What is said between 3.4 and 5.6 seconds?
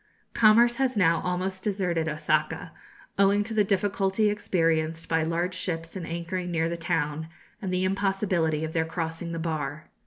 to the difficulty experienced by large